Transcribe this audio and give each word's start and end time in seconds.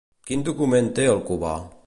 Quin 0.29 0.45
document 0.47 0.89
té 1.01 1.07
el 1.13 1.23
cubà? 1.31 1.57